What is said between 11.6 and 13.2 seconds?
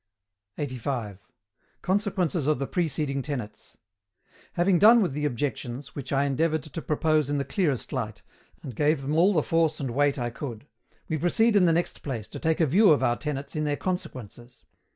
the next place to take a view of our